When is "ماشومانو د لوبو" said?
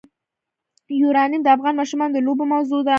1.77-2.43